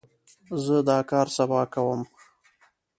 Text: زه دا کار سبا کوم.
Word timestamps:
زه 0.63 0.77
دا 0.87 0.97
کار 1.09 1.27
سبا 1.37 1.61
کوم. 1.73 2.01